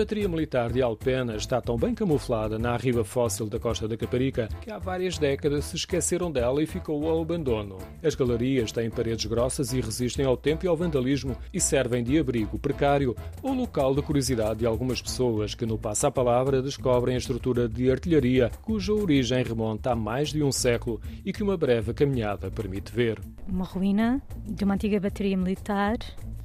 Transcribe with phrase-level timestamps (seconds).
[0.00, 4.48] bateria militar de Alpena está tão bem camuflada na arriba fóssil da costa da Caparica
[4.62, 7.76] que há várias décadas se esqueceram dela e ficou ao abandono.
[8.02, 12.18] As galerias têm paredes grossas e resistem ao tempo e ao vandalismo e servem de
[12.18, 17.16] abrigo precário ou local de curiosidade de algumas pessoas que, no passo à palavra, descobrem
[17.16, 21.58] a estrutura de artilharia cuja origem remonta a mais de um século e que uma
[21.58, 23.20] breve caminhada permite ver.
[23.46, 25.98] Uma ruína de uma antiga bateria militar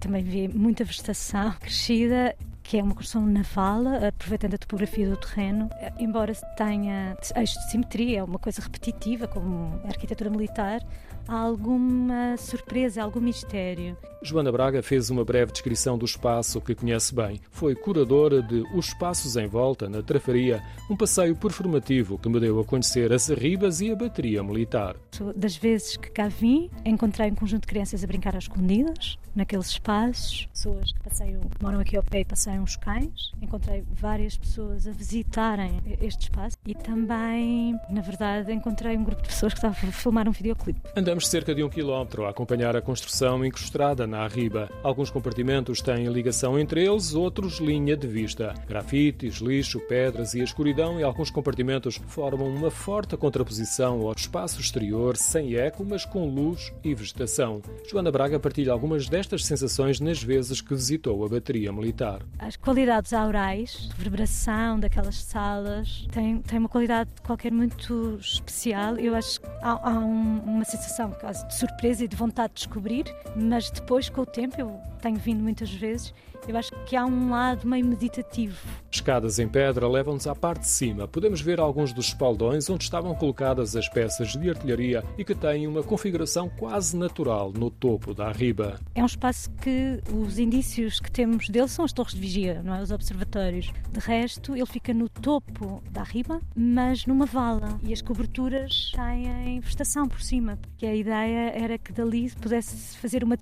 [0.00, 5.68] também vê muita vegetação crescida que é uma construção naval, aproveitando a topografia do terreno,
[5.98, 10.80] embora tenha eixos de simetria, é uma coisa repetitiva, como a arquitetura militar,
[11.26, 13.96] há alguma surpresa, algum mistério.
[14.24, 17.40] Joana Braga fez uma breve descrição do espaço que conhece bem.
[17.50, 22.60] Foi curadora de Os Espaços em Volta, na Trafaria, um passeio performativo que me deu
[22.60, 24.96] a conhecer as arribas e a bateria militar.
[25.34, 29.66] Das vezes que cá vim, encontrei um conjunto de crianças a brincar às escondidas, naqueles
[29.66, 33.32] espaços, pessoas que passeiam, moram aqui ao pé e passeiam os cães.
[33.40, 39.28] Encontrei várias pessoas a visitarem este espaço e também, na verdade, encontrei um grupo de
[39.28, 40.80] pessoas que estavam a filmar um videoclipe.
[40.96, 44.68] Andamos cerca de um quilómetro a acompanhar a construção incrustada na arriba.
[44.82, 48.54] Alguns compartimentos têm ligação entre eles, outros linha de vista.
[48.68, 54.60] Grafites, lixo, pedras e a escuridão e alguns compartimentos formam uma forte contraposição ao espaço
[54.60, 57.62] exterior, sem eco, mas com luz e vegetação.
[57.90, 62.20] Joana Braga partilha algumas destas sensações nas vezes que visitou a bateria militar.
[62.38, 68.98] As qualidades aurais, reverberação daquelas salas, têm, têm uma qualidade qualquer muito especial.
[68.98, 72.60] Eu acho que há, há um, uma sensação quase de surpresa e de vontade de
[72.60, 76.14] descobrir, mas depois, com o tempo, eu tenho vindo muitas vezes
[76.48, 78.58] eu acho que há um lado meio meditativo.
[78.90, 81.06] Escadas em pedra levam-nos à parte de cima.
[81.06, 85.66] Podemos ver alguns dos espaldões onde estavam colocadas as peças de artilharia e que têm
[85.66, 88.80] uma configuração quase natural no topo da riba.
[88.94, 92.74] É um espaço que os indícios que temos dele são as torres de vigia, não
[92.74, 92.82] é?
[92.82, 93.70] os observatórios.
[93.92, 97.78] De resto, ele fica no topo da riba, mas numa vala.
[97.84, 103.22] E as coberturas têm vegetação por cima, porque a ideia era que dali pudesse fazer
[103.22, 103.36] uma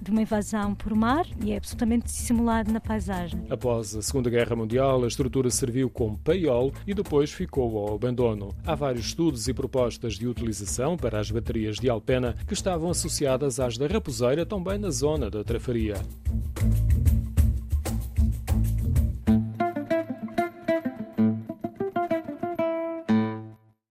[0.00, 3.46] de uma invasão por mar e é absolutamente dissimulado na paisagem.
[3.50, 8.54] Após a Segunda Guerra Mundial, a estrutura serviu como paiol e depois ficou ao abandono.
[8.64, 13.60] Há vários estudos e propostas de utilização para as baterias de Alpena que estavam associadas
[13.60, 15.96] às da Raposeira, também na zona da Trafaria.